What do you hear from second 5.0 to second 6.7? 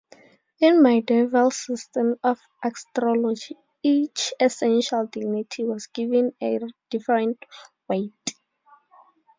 dignity was given a